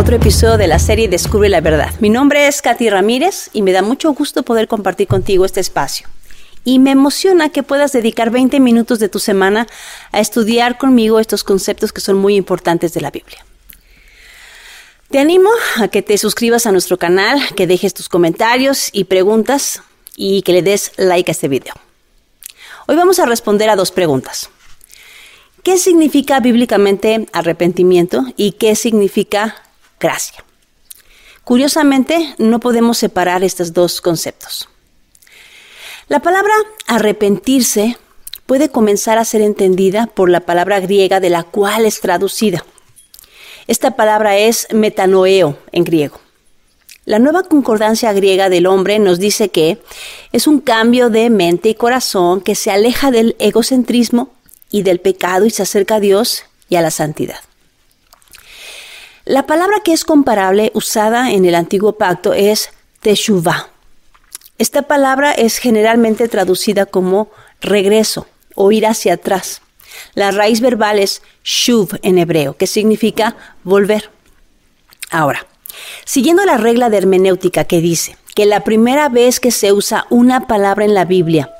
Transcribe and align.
Otro 0.00 0.16
episodio 0.16 0.56
de 0.56 0.66
la 0.66 0.78
serie 0.78 1.08
Descubre 1.08 1.50
la 1.50 1.60
Verdad. 1.60 1.90
Mi 2.00 2.08
nombre 2.08 2.46
es 2.46 2.62
Katy 2.62 2.88
Ramírez 2.88 3.50
y 3.52 3.60
me 3.60 3.70
da 3.70 3.82
mucho 3.82 4.14
gusto 4.14 4.44
poder 4.44 4.66
compartir 4.66 5.06
contigo 5.06 5.44
este 5.44 5.60
espacio. 5.60 6.08
Y 6.64 6.78
me 6.78 6.92
emociona 6.92 7.50
que 7.50 7.62
puedas 7.62 7.92
dedicar 7.92 8.30
20 8.30 8.60
minutos 8.60 8.98
de 8.98 9.10
tu 9.10 9.18
semana 9.18 9.66
a 10.10 10.20
estudiar 10.20 10.78
conmigo 10.78 11.20
estos 11.20 11.44
conceptos 11.44 11.92
que 11.92 12.00
son 12.00 12.16
muy 12.16 12.36
importantes 12.36 12.94
de 12.94 13.02
la 13.02 13.10
Biblia. 13.10 13.44
Te 15.10 15.18
animo 15.18 15.50
a 15.76 15.88
que 15.88 16.00
te 16.00 16.16
suscribas 16.16 16.64
a 16.64 16.72
nuestro 16.72 16.96
canal, 16.96 17.38
que 17.54 17.66
dejes 17.66 17.92
tus 17.92 18.08
comentarios 18.08 18.88
y 18.94 19.04
preguntas 19.04 19.82
y 20.16 20.40
que 20.40 20.54
le 20.54 20.62
des 20.62 20.92
like 20.96 21.30
a 21.30 21.32
este 21.32 21.48
video. 21.48 21.74
Hoy 22.86 22.96
vamos 22.96 23.18
a 23.18 23.26
responder 23.26 23.68
a 23.68 23.76
dos 23.76 23.90
preguntas. 23.90 24.48
¿Qué 25.62 25.76
significa 25.76 26.40
bíblicamente 26.40 27.26
arrepentimiento 27.34 28.24
y 28.38 28.52
qué 28.52 28.74
significa 28.76 29.56
gracia? 30.00 30.44
Curiosamente, 31.44 32.34
no 32.38 32.58
podemos 32.58 32.98
separar 32.98 33.44
estos 33.44 33.72
dos 33.72 34.00
conceptos. 34.00 34.68
La 36.08 36.20
palabra 36.20 36.52
arrepentirse 36.86 37.96
puede 38.46 38.68
comenzar 38.68 39.18
a 39.18 39.24
ser 39.24 39.42
entendida 39.42 40.06
por 40.06 40.28
la 40.28 40.40
palabra 40.40 40.80
griega 40.80 41.20
de 41.20 41.30
la 41.30 41.44
cual 41.44 41.84
es 41.84 42.00
traducida. 42.00 42.64
Esta 43.68 43.92
palabra 43.92 44.36
es 44.36 44.66
metanoeo 44.72 45.56
en 45.70 45.84
griego. 45.84 46.20
La 47.04 47.18
nueva 47.18 47.44
concordancia 47.44 48.12
griega 48.12 48.48
del 48.48 48.66
hombre 48.66 48.98
nos 48.98 49.18
dice 49.18 49.48
que 49.50 49.78
es 50.32 50.46
un 50.46 50.60
cambio 50.60 51.10
de 51.10 51.30
mente 51.30 51.68
y 51.68 51.74
corazón 51.74 52.40
que 52.40 52.54
se 52.54 52.70
aleja 52.70 53.10
del 53.10 53.36
egocentrismo 53.38 54.30
y 54.70 54.82
del 54.82 55.00
pecado 55.00 55.46
y 55.46 55.50
se 55.50 55.62
acerca 55.62 55.96
a 55.96 56.00
Dios 56.00 56.44
y 56.68 56.76
a 56.76 56.82
la 56.82 56.90
santidad. 56.90 57.40
La 59.30 59.46
palabra 59.46 59.78
que 59.84 59.92
es 59.92 60.02
comparable 60.02 60.72
usada 60.74 61.30
en 61.30 61.44
el 61.44 61.54
antiguo 61.54 61.92
pacto 61.92 62.32
es 62.32 62.70
teshuvah. 63.00 63.68
Esta 64.58 64.82
palabra 64.82 65.30
es 65.30 65.58
generalmente 65.58 66.26
traducida 66.26 66.84
como 66.84 67.30
regreso 67.60 68.26
o 68.56 68.72
ir 68.72 68.88
hacia 68.88 69.12
atrás. 69.14 69.62
La 70.14 70.32
raíz 70.32 70.60
verbal 70.60 70.98
es 70.98 71.22
shuv 71.44 71.96
en 72.02 72.18
hebreo, 72.18 72.56
que 72.56 72.66
significa 72.66 73.36
volver. 73.62 74.10
Ahora, 75.12 75.46
siguiendo 76.04 76.44
la 76.44 76.56
regla 76.56 76.90
de 76.90 76.96
hermenéutica 76.96 77.62
que 77.62 77.80
dice 77.80 78.16
que 78.34 78.46
la 78.46 78.64
primera 78.64 79.08
vez 79.08 79.38
que 79.38 79.52
se 79.52 79.72
usa 79.72 80.08
una 80.10 80.48
palabra 80.48 80.84
en 80.84 80.94
la 80.94 81.04
Biblia 81.04 81.54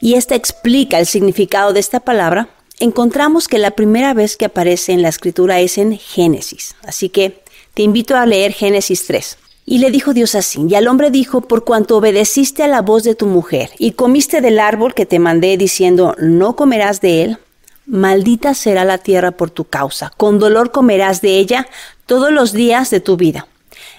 y 0.00 0.14
esta 0.14 0.36
explica 0.36 1.00
el 1.00 1.06
significado 1.06 1.72
de 1.72 1.80
esta 1.80 1.98
palabra, 1.98 2.46
encontramos 2.84 3.48
que 3.48 3.58
la 3.58 3.72
primera 3.72 4.14
vez 4.14 4.36
que 4.36 4.44
aparece 4.44 4.92
en 4.92 5.02
la 5.02 5.08
escritura 5.08 5.60
es 5.60 5.78
en 5.78 5.98
Génesis. 5.98 6.76
Así 6.86 7.08
que 7.08 7.42
te 7.74 7.82
invito 7.82 8.16
a 8.16 8.26
leer 8.26 8.52
Génesis 8.52 9.06
3. 9.06 9.38
Y 9.66 9.78
le 9.78 9.90
dijo 9.90 10.12
Dios 10.12 10.34
así, 10.34 10.64
y 10.68 10.74
al 10.74 10.88
hombre 10.88 11.10
dijo, 11.10 11.40
por 11.40 11.64
cuanto 11.64 11.96
obedeciste 11.96 12.62
a 12.62 12.68
la 12.68 12.82
voz 12.82 13.02
de 13.02 13.14
tu 13.14 13.26
mujer 13.26 13.70
y 13.78 13.92
comiste 13.92 14.42
del 14.42 14.58
árbol 14.58 14.92
que 14.92 15.06
te 15.06 15.18
mandé 15.18 15.56
diciendo, 15.56 16.14
no 16.18 16.54
comerás 16.54 17.00
de 17.00 17.22
él, 17.22 17.38
maldita 17.86 18.52
será 18.52 18.84
la 18.84 18.98
tierra 18.98 19.30
por 19.30 19.48
tu 19.48 19.64
causa, 19.64 20.12
con 20.18 20.38
dolor 20.38 20.70
comerás 20.70 21.22
de 21.22 21.38
ella 21.38 21.66
todos 22.04 22.30
los 22.30 22.52
días 22.52 22.90
de 22.90 23.00
tu 23.00 23.16
vida. 23.16 23.48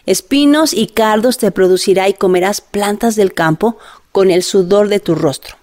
Espinos 0.05 0.71
y 0.71 0.85
cardos 0.85 1.39
te 1.39 1.49
producirá 1.49 2.07
y 2.09 2.13
comerás 2.13 2.61
plantas 2.61 3.15
del 3.15 3.33
campo 3.33 3.77
con 4.11 4.29
el 4.29 4.43
sudor 4.43 4.87
de 4.87 4.99
tu 4.99 5.15
rostro 5.15 5.57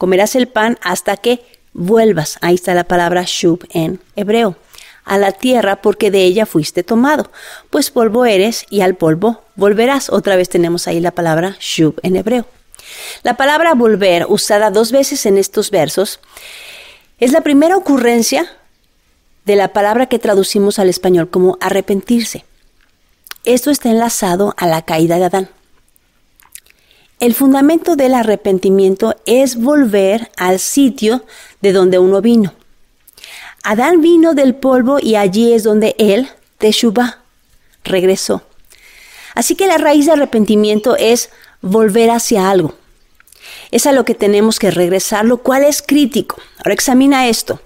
comerás 0.00 0.34
el 0.34 0.48
pan 0.48 0.78
hasta 0.80 1.18
que 1.18 1.42
vuelvas, 1.72 2.38
ahí 2.40 2.54
está 2.54 2.74
la 2.74 2.84
palabra 2.84 3.24
shub 3.26 3.66
en 3.70 4.00
hebreo, 4.16 4.56
a 5.04 5.18
la 5.18 5.32
tierra 5.32 5.82
porque 5.82 6.10
de 6.10 6.24
ella 6.24 6.46
fuiste 6.46 6.82
tomado, 6.82 7.30
pues 7.70 7.90
polvo 7.90 8.26
eres 8.26 8.66
y 8.70 8.80
al 8.82 8.94
polvo 8.94 9.42
volverás. 9.56 10.10
Otra 10.10 10.36
vez 10.36 10.48
tenemos 10.48 10.86
ahí 10.86 11.00
la 11.00 11.10
palabra 11.10 11.56
shub 11.60 11.98
en 12.02 12.16
hebreo. 12.16 12.46
La 13.22 13.36
palabra 13.36 13.74
volver, 13.74 14.26
usada 14.28 14.70
dos 14.70 14.92
veces 14.92 15.26
en 15.26 15.38
estos 15.38 15.70
versos, 15.70 16.20
es 17.18 17.32
la 17.32 17.42
primera 17.42 17.76
ocurrencia 17.76 18.50
de 19.44 19.56
la 19.56 19.72
palabra 19.72 20.06
que 20.06 20.18
traducimos 20.18 20.78
al 20.78 20.88
español 20.88 21.28
como 21.28 21.58
arrepentirse. 21.60 22.44
Esto 23.44 23.70
está 23.70 23.90
enlazado 23.90 24.54
a 24.56 24.66
la 24.66 24.82
caída 24.82 25.18
de 25.18 25.24
Adán. 25.24 25.50
El 27.20 27.34
fundamento 27.34 27.96
del 27.96 28.14
arrepentimiento 28.14 29.14
es 29.26 29.56
volver 29.56 30.30
al 30.38 30.58
sitio 30.58 31.22
de 31.60 31.74
donde 31.74 31.98
uno 31.98 32.22
vino. 32.22 32.54
Adán 33.62 34.00
vino 34.00 34.32
del 34.32 34.54
polvo 34.54 34.98
y 34.98 35.16
allí 35.16 35.52
es 35.52 35.62
donde 35.62 35.94
él, 35.98 36.30
Teshuvah, 36.56 37.18
regresó. 37.84 38.42
Así 39.34 39.54
que 39.54 39.66
la 39.66 39.76
raíz 39.76 40.06
de 40.06 40.12
arrepentimiento 40.12 40.96
es 40.96 41.28
volver 41.60 42.08
hacia 42.08 42.48
algo. 42.48 42.74
Es 43.70 43.86
a 43.86 43.92
lo 43.92 44.06
que 44.06 44.14
tenemos 44.14 44.58
que 44.58 44.70
regresar, 44.70 45.26
lo 45.26 45.42
cual 45.42 45.64
es 45.64 45.82
crítico. 45.82 46.36
Ahora 46.56 46.72
examina 46.72 47.28
esto. 47.28 47.60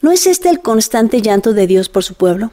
¿No 0.00 0.12
es 0.12 0.24
este 0.28 0.50
el 0.50 0.60
constante 0.60 1.20
llanto 1.20 1.52
de 1.52 1.66
Dios 1.66 1.88
por 1.88 2.04
su 2.04 2.14
pueblo? 2.14 2.52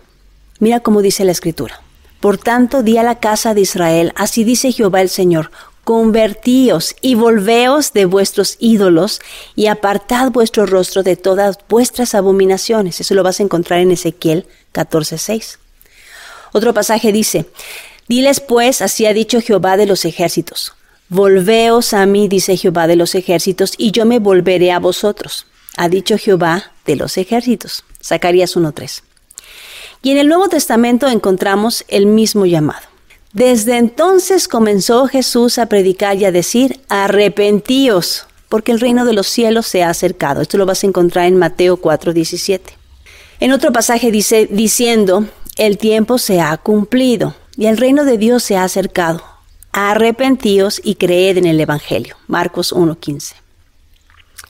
Mira 0.57 0.79
cómo 0.79 1.03
dice 1.03 1.23
la 1.23 1.33
escritura. 1.33 1.81
Por 2.19 2.39
tanto, 2.39 2.81
di 2.81 2.97
a 2.97 3.03
la 3.03 3.19
casa 3.19 3.53
de 3.53 3.61
Israel, 3.61 4.11
así 4.15 4.43
dice 4.43 4.71
Jehová 4.71 5.01
el 5.01 5.09
Señor, 5.09 5.51
Convertíos 5.83 6.95
y 7.01 7.15
volveos 7.15 7.91
de 7.93 8.05
vuestros 8.05 8.55
ídolos 8.59 9.19
y 9.55 9.67
apartad 9.67 10.31
vuestro 10.31 10.65
rostro 10.65 11.03
de 11.03 11.17
todas 11.17 11.57
vuestras 11.67 12.15
abominaciones. 12.15 13.01
Eso 13.01 13.15
lo 13.15 13.23
vas 13.23 13.39
a 13.39 13.43
encontrar 13.43 13.79
en 13.79 13.91
Ezequiel 13.91 14.45
14:6. 14.73 15.59
Otro 16.53 16.73
pasaje 16.73 17.11
dice, 17.11 17.45
Diles 18.07 18.39
pues, 18.39 18.81
así 18.81 19.05
ha 19.05 19.13
dicho 19.13 19.41
Jehová 19.41 19.75
de 19.75 19.85
los 19.85 20.05
ejércitos, 20.05 20.73
Volveos 21.09 21.93
a 21.93 22.05
mí, 22.05 22.27
dice 22.27 22.57
Jehová 22.57 22.87
de 22.87 22.95
los 22.95 23.13
ejércitos, 23.13 23.73
y 23.77 23.91
yo 23.91 24.05
me 24.05 24.19
volveré 24.19 24.71
a 24.71 24.79
vosotros, 24.79 25.45
ha 25.77 25.89
dicho 25.89 26.17
Jehová 26.17 26.71
de 26.85 26.95
los 26.95 27.17
ejércitos. 27.17 27.83
Zacarías 28.01 28.55
1.3. 28.55 29.03
Y 30.01 30.11
en 30.11 30.17
el 30.17 30.27
Nuevo 30.27 30.49
Testamento 30.49 31.07
encontramos 31.07 31.85
el 31.87 32.07
mismo 32.07 32.45
llamado. 32.45 32.92
Desde 33.33 33.77
entonces 33.77 34.47
comenzó 34.47 35.07
Jesús 35.07 35.57
a 35.57 35.65
predicar 35.65 36.17
y 36.17 36.25
a 36.25 36.31
decir, 36.31 36.79
arrepentíos, 36.87 38.27
porque 38.47 38.71
el 38.71 38.79
reino 38.79 39.05
de 39.05 39.13
los 39.13 39.25
cielos 39.25 39.65
se 39.65 39.81
ha 39.81 39.89
acercado. 39.89 40.41
Esto 40.41 40.59
lo 40.59 40.67
vas 40.67 40.83
a 40.83 40.87
encontrar 40.87 41.25
en 41.25 41.37
Mateo 41.37 41.77
4:17. 41.77 42.61
En 43.39 43.51
otro 43.51 43.73
pasaje 43.73 44.11
dice, 44.11 44.47
diciendo, 44.51 45.25
el 45.57 45.79
tiempo 45.79 46.19
se 46.19 46.41
ha 46.41 46.55
cumplido 46.57 47.33
y 47.57 47.65
el 47.65 47.77
reino 47.77 48.05
de 48.05 48.19
Dios 48.19 48.43
se 48.43 48.55
ha 48.55 48.63
acercado. 48.63 49.23
Arrepentíos 49.71 50.79
y 50.83 50.95
creed 50.95 51.39
en 51.39 51.45
el 51.45 51.59
Evangelio. 51.59 52.15
Marcos 52.27 52.71
1:15. 52.71 53.33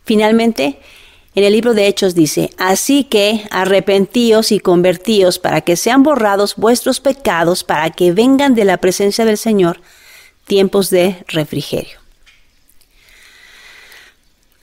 Finalmente, 0.04 0.82
en 1.36 1.44
el 1.44 1.54
libro 1.54 1.74
de 1.74 1.88
Hechos 1.88 2.14
dice, 2.14 2.52
así 2.58 3.04
que 3.04 3.46
arrepentíos 3.50 4.52
y 4.52 4.60
convertíos 4.60 5.40
para 5.40 5.62
que 5.62 5.76
sean 5.76 6.04
borrados 6.04 6.56
vuestros 6.56 7.00
pecados, 7.00 7.64
para 7.64 7.90
que 7.90 8.12
vengan 8.12 8.54
de 8.54 8.66
la 8.66 8.78
presencia 8.78 9.26
del 9.26 9.38
Señor 9.38 9.82
tiempos 10.46 10.90
de 10.92 11.24
refrigerio. 11.28 12.00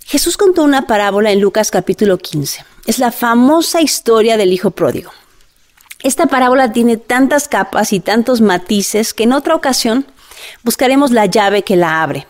Jesús 0.04 0.36
contó 0.36 0.62
una 0.62 0.86
parábola 0.86 1.32
en 1.32 1.40
Lucas 1.40 1.70
capítulo 1.70 2.18
15. 2.18 2.64
Es 2.86 2.98
la 2.98 3.10
famosa 3.10 3.80
historia 3.80 4.36
del 4.36 4.52
Hijo 4.52 4.70
Pródigo. 4.70 5.10
Esta 6.02 6.26
parábola 6.26 6.72
tiene 6.72 6.96
tantas 6.96 7.48
capas 7.48 7.92
y 7.92 8.00
tantos 8.00 8.40
matices 8.40 9.12
que 9.12 9.24
en 9.24 9.32
otra 9.32 9.54
ocasión 9.54 10.06
buscaremos 10.62 11.10
la 11.10 11.26
llave 11.26 11.62
que 11.62 11.76
la 11.76 12.02
abre 12.02 12.26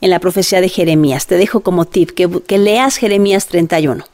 en 0.00 0.10
la 0.10 0.18
profecía 0.18 0.60
de 0.60 0.68
Jeremías. 0.68 1.26
Te 1.26 1.36
dejo 1.36 1.60
como 1.60 1.84
tip 1.84 2.10
que, 2.10 2.58
leas 2.58 2.96
Jeremías 2.96 3.46
31. 3.46 4.04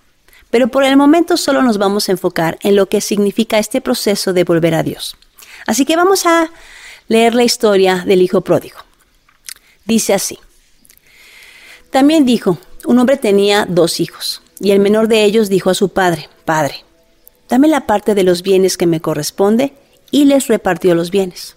Pero 0.50 0.68
por 0.68 0.84
el 0.84 0.96
momento 0.96 1.36
solo 1.36 1.62
nos 1.62 1.78
vamos 1.78 2.08
a 2.08 2.12
enfocar 2.12 2.58
en 2.62 2.76
lo 2.76 2.88
que 2.88 3.00
significa 3.00 3.58
este 3.58 3.80
proceso 3.80 4.32
de 4.32 4.44
volver 4.44 4.74
a 4.74 4.82
Dios. 4.82 5.16
Así 5.66 5.84
que 5.84 5.96
vamos 5.96 6.26
a 6.26 6.50
leer 7.08 7.34
la 7.34 7.44
historia 7.44 8.04
del 8.06 8.22
Hijo 8.22 8.40
Pródigo. 8.40 8.78
Dice 9.84 10.14
así. 10.14 10.38
También 11.90 12.24
dijo, 12.24 12.58
un 12.86 12.98
hombre 12.98 13.16
tenía 13.16 13.66
dos 13.68 14.00
hijos, 14.00 14.42
y 14.60 14.70
el 14.70 14.80
menor 14.80 15.08
de 15.08 15.24
ellos 15.24 15.48
dijo 15.48 15.70
a 15.70 15.74
su 15.74 15.90
padre, 15.90 16.28
Padre, 16.44 16.84
dame 17.48 17.68
la 17.68 17.86
parte 17.86 18.14
de 18.14 18.22
los 18.22 18.42
bienes 18.42 18.76
que 18.76 18.86
me 18.86 19.00
corresponde, 19.00 19.72
y 20.10 20.24
les 20.24 20.46
repartió 20.46 20.94
los 20.94 21.10
bienes. 21.10 21.56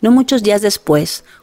No 0.00 0.10
muchos 0.10 0.42
días 0.42 0.62
después, 0.62 1.24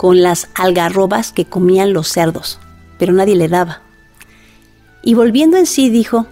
con 0.00 0.22
las 0.22 0.48
algarrobas 0.54 1.30
que 1.30 1.44
comían 1.44 1.92
los 1.92 2.08
cerdos, 2.08 2.58
pero 2.98 3.12
nadie 3.12 3.36
le 3.36 3.48
daba. 3.48 3.82
Y 5.02 5.12
volviendo 5.12 5.58
en 5.58 5.66
sí 5.66 5.90
dijo, 5.90 6.24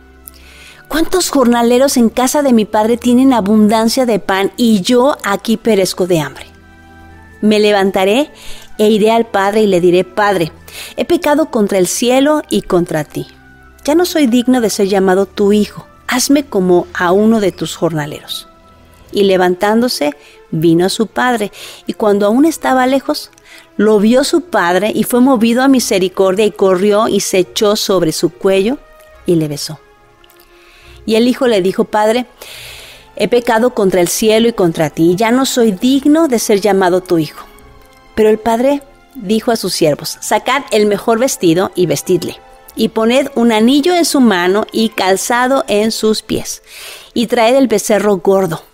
¿cuántos 0.88 1.28
jornaleros 1.28 1.98
en 1.98 2.08
casa 2.08 2.40
de 2.40 2.54
mi 2.54 2.64
padre 2.64 2.96
tienen 2.96 3.34
abundancia 3.34 4.06
de 4.06 4.20
pan 4.20 4.52
y 4.56 4.80
yo 4.80 5.18
aquí 5.22 5.58
perezco 5.58 6.06
de 6.06 6.18
hambre? 6.20 6.46
Me 7.42 7.60
levantaré 7.60 8.30
e 8.78 8.88
iré 8.88 9.10
al 9.10 9.26
Padre 9.26 9.64
y 9.64 9.66
le 9.66 9.82
diré, 9.82 10.02
Padre, 10.02 10.50
he 10.96 11.04
pecado 11.04 11.50
contra 11.50 11.76
el 11.76 11.88
cielo 11.88 12.40
y 12.48 12.62
contra 12.62 13.04
ti. 13.04 13.26
Ya 13.84 13.94
no 13.94 14.06
soy 14.06 14.28
digno 14.28 14.62
de 14.62 14.70
ser 14.70 14.88
llamado 14.88 15.26
tu 15.26 15.52
hijo, 15.52 15.86
hazme 16.06 16.46
como 16.46 16.86
a 16.94 17.12
uno 17.12 17.38
de 17.38 17.52
tus 17.52 17.76
jornaleros. 17.76 18.48
Y 19.12 19.24
levantándose, 19.24 20.16
vino 20.50 20.86
a 20.86 20.88
su 20.88 21.06
padre, 21.06 21.52
y 21.86 21.92
cuando 21.92 22.24
aún 22.24 22.46
estaba 22.46 22.86
lejos, 22.86 23.30
lo 23.78 24.00
vio 24.00 24.24
su 24.24 24.42
padre 24.42 24.90
y 24.92 25.04
fue 25.04 25.20
movido 25.20 25.62
a 25.62 25.68
misericordia 25.68 26.44
y 26.44 26.50
corrió 26.50 27.06
y 27.06 27.20
se 27.20 27.38
echó 27.38 27.76
sobre 27.76 28.10
su 28.10 28.30
cuello 28.30 28.76
y 29.24 29.36
le 29.36 29.46
besó. 29.46 29.78
Y 31.06 31.14
el 31.14 31.28
hijo 31.28 31.46
le 31.46 31.62
dijo, 31.62 31.84
Padre, 31.84 32.26
he 33.14 33.28
pecado 33.28 33.74
contra 33.74 34.00
el 34.00 34.08
cielo 34.08 34.48
y 34.48 34.52
contra 34.52 34.90
ti, 34.90 35.14
ya 35.16 35.30
no 35.30 35.46
soy 35.46 35.70
digno 35.70 36.26
de 36.26 36.40
ser 36.40 36.60
llamado 36.60 37.02
tu 37.02 37.18
hijo. 37.18 37.46
Pero 38.16 38.30
el 38.30 38.38
padre 38.38 38.82
dijo 39.14 39.52
a 39.52 39.56
sus 39.56 39.74
siervos, 39.74 40.18
sacad 40.20 40.64
el 40.72 40.86
mejor 40.86 41.20
vestido 41.20 41.70
y 41.76 41.86
vestidle, 41.86 42.36
y 42.74 42.88
poned 42.88 43.28
un 43.36 43.52
anillo 43.52 43.94
en 43.94 44.04
su 44.04 44.20
mano 44.20 44.66
y 44.72 44.88
calzado 44.88 45.64
en 45.68 45.92
sus 45.92 46.22
pies, 46.22 46.62
y 47.14 47.28
traed 47.28 47.54
el 47.54 47.68
becerro 47.68 48.16
gordo, 48.16 48.64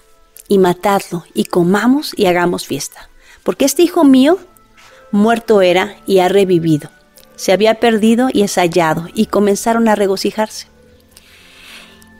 y 0.48 0.58
matadlo, 0.58 1.24
y 1.34 1.44
comamos 1.44 2.14
y 2.16 2.24
hagamos 2.24 2.66
fiesta. 2.66 3.10
Porque 3.42 3.66
este 3.66 3.82
hijo 3.82 4.04
mío 4.04 4.38
muerto 5.14 5.62
era 5.62 5.96
y 6.06 6.19
ha 6.19 6.28
revivido. 6.28 6.90
Se 7.37 7.52
había 7.52 7.76
perdido 7.76 8.28
y 8.32 8.43
es 8.43 8.56
hallado, 8.56 9.06
y 9.14 9.26
comenzaron 9.26 9.88
a 9.88 9.94
regocijarse. 9.94 10.66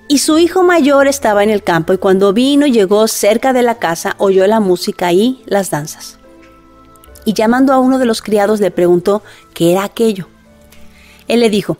Y 0.09 0.19
su 0.19 0.39
hijo 0.39 0.63
mayor 0.63 1.07
estaba 1.07 1.43
en 1.43 1.51
el 1.51 1.63
campo, 1.63 1.93
y 1.93 1.99
cuando 1.99 2.33
vino 2.33 2.67
y 2.67 2.73
llegó 2.73 3.07
cerca 3.09 3.53
de 3.53 3.63
la 3.63 3.77
casa, 3.77 4.15
oyó 4.19 4.47
la 4.47 4.61
música 4.61 5.13
y 5.13 5.43
las 5.47 5.71
danzas. 5.71 6.19
Y 7.25 7.33
llamando 7.33 7.73
a 7.73 7.79
uno 7.79 7.99
de 7.99 8.07
los 8.07 8.23
criados 8.23 8.61
le 8.61 8.71
preguntó 8.71 9.23
qué 9.55 9.73
era 9.73 9.85
aquello. 9.85 10.29
Él 11.27 11.41
le 11.41 11.51
dijo, 11.51 11.79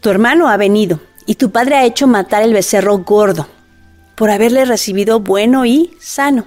Tu 0.00 0.08
hermano 0.08 0.48
ha 0.48 0.56
venido, 0.56 1.00
y 1.26 1.34
tu 1.34 1.50
padre 1.50 1.76
ha 1.76 1.84
hecho 1.84 2.06
matar 2.06 2.42
el 2.42 2.54
becerro 2.54 2.96
gordo, 2.98 3.46
por 4.14 4.30
haberle 4.30 4.64
recibido 4.64 5.20
bueno 5.20 5.66
y 5.66 5.94
sano. 6.00 6.46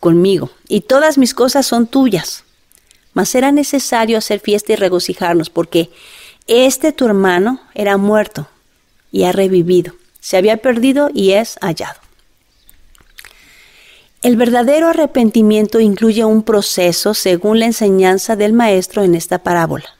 conmigo, 0.00 0.50
y 0.66 0.80
todas 0.80 1.18
mis 1.18 1.34
cosas 1.34 1.66
son 1.66 1.86
tuyas. 1.86 2.44
Mas 3.12 3.34
era 3.34 3.52
necesario 3.52 4.18
hacer 4.18 4.40
fiesta 4.40 4.72
y 4.72 4.76
regocijarnos, 4.76 5.50
porque 5.50 5.90
este 6.46 6.92
tu 6.92 7.06
hermano 7.06 7.60
era 7.74 7.96
muerto 7.96 8.48
y 9.12 9.24
ha 9.24 9.32
revivido, 9.32 9.94
se 10.20 10.36
había 10.36 10.56
perdido 10.56 11.10
y 11.12 11.32
es 11.32 11.58
hallado. 11.60 12.00
El 14.22 14.36
verdadero 14.36 14.88
arrepentimiento 14.88 15.80
incluye 15.80 16.24
un 16.24 16.42
proceso 16.42 17.14
según 17.14 17.58
la 17.58 17.66
enseñanza 17.66 18.36
del 18.36 18.52
maestro 18.52 19.02
en 19.02 19.14
esta 19.14 19.42
parábola. 19.42 19.96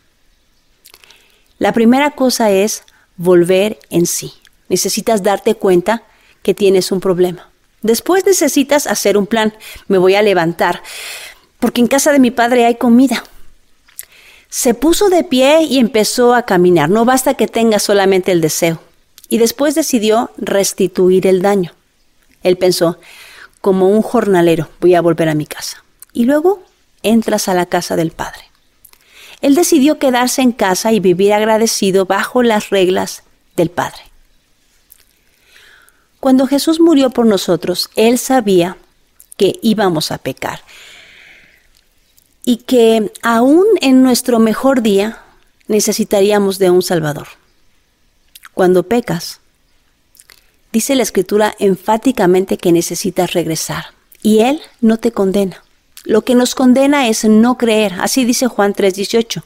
La 1.58 1.72
primera 1.72 2.10
cosa 2.10 2.50
es 2.50 2.84
volver 3.16 3.78
en 3.90 4.06
sí. 4.06 4.32
Necesitas 4.68 5.22
darte 5.22 5.54
cuenta 5.54 6.02
que 6.42 6.54
tienes 6.54 6.92
un 6.92 7.00
problema. 7.00 7.49
Después 7.82 8.26
necesitas 8.26 8.86
hacer 8.86 9.16
un 9.16 9.26
plan. 9.26 9.54
Me 9.88 9.98
voy 9.98 10.14
a 10.14 10.22
levantar, 10.22 10.82
porque 11.58 11.80
en 11.80 11.86
casa 11.86 12.12
de 12.12 12.18
mi 12.18 12.30
padre 12.30 12.66
hay 12.66 12.76
comida. 12.76 13.24
Se 14.48 14.74
puso 14.74 15.08
de 15.08 15.24
pie 15.24 15.62
y 15.62 15.78
empezó 15.78 16.34
a 16.34 16.42
caminar. 16.42 16.90
No 16.90 17.04
basta 17.04 17.34
que 17.34 17.46
tenga 17.46 17.78
solamente 17.78 18.32
el 18.32 18.40
deseo. 18.40 18.80
Y 19.28 19.38
después 19.38 19.74
decidió 19.74 20.30
restituir 20.36 21.26
el 21.26 21.40
daño. 21.40 21.72
Él 22.42 22.56
pensó, 22.56 22.98
como 23.60 23.88
un 23.88 24.02
jornalero, 24.02 24.68
voy 24.80 24.94
a 24.94 25.00
volver 25.00 25.28
a 25.28 25.34
mi 25.34 25.46
casa. 25.46 25.84
Y 26.12 26.24
luego 26.24 26.62
entras 27.02 27.48
a 27.48 27.54
la 27.54 27.66
casa 27.66 27.94
del 27.94 28.10
padre. 28.10 28.42
Él 29.40 29.54
decidió 29.54 29.98
quedarse 29.98 30.42
en 30.42 30.52
casa 30.52 30.92
y 30.92 31.00
vivir 31.00 31.32
agradecido 31.32 32.04
bajo 32.04 32.42
las 32.42 32.70
reglas 32.70 33.22
del 33.56 33.70
padre. 33.70 34.09
Cuando 36.20 36.46
Jesús 36.46 36.80
murió 36.80 37.10
por 37.10 37.26
nosotros, 37.26 37.90
Él 37.96 38.18
sabía 38.18 38.76
que 39.38 39.58
íbamos 39.62 40.12
a 40.12 40.18
pecar 40.18 40.60
y 42.44 42.58
que 42.58 43.10
aún 43.22 43.64
en 43.80 44.02
nuestro 44.02 44.38
mejor 44.38 44.82
día 44.82 45.22
necesitaríamos 45.66 46.58
de 46.58 46.70
un 46.70 46.82
Salvador. 46.82 47.28
Cuando 48.52 48.82
pecas, 48.82 49.40
dice 50.72 50.94
la 50.94 51.02
Escritura 51.02 51.54
enfáticamente 51.58 52.58
que 52.58 52.72
necesitas 52.72 53.32
regresar 53.32 53.86
y 54.22 54.40
Él 54.40 54.60
no 54.82 54.98
te 54.98 55.12
condena. 55.12 55.64
Lo 56.04 56.22
que 56.22 56.34
nos 56.34 56.54
condena 56.54 57.08
es 57.08 57.24
no 57.24 57.56
creer, 57.56 57.94
así 58.00 58.26
dice 58.26 58.46
Juan 58.46 58.74
3:18, 58.74 59.42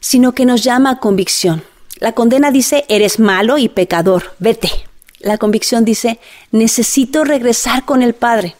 sino 0.00 0.32
que 0.32 0.46
nos 0.46 0.64
llama 0.64 0.90
a 0.90 0.98
convicción. 0.98 1.62
La 2.00 2.12
condena 2.12 2.50
dice, 2.50 2.84
eres 2.88 3.20
malo 3.20 3.56
y 3.56 3.68
pecador, 3.68 4.34
vete, 4.40 4.70
la 5.24 5.38
convicción 5.38 5.84
dice, 5.84 6.20
necesito 6.52 7.24
regresar 7.24 7.84
con 7.84 8.02
el 8.02 8.14
Padre. 8.14 8.56